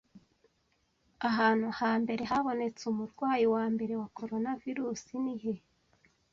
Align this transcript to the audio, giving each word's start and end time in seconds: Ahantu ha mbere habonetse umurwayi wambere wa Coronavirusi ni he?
Ahantu 1.29 1.67
ha 1.77 1.91
mbere 2.03 2.21
habonetse 2.31 2.81
umurwayi 2.91 3.45
wambere 3.53 3.93
wa 4.01 4.07
Coronavirusi 4.17 5.13
ni 5.23 5.35
he? 5.41 5.53